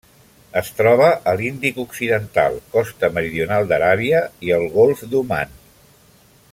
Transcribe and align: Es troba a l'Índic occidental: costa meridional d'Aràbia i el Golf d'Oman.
Es 0.59 0.69
troba 0.77 1.09
a 1.31 1.35
l'Índic 1.41 1.77
occidental: 1.83 2.57
costa 2.77 3.11
meridional 3.19 3.69
d'Aràbia 3.73 4.23
i 4.49 4.53
el 4.57 4.67
Golf 4.79 5.05
d'Oman. 5.13 5.55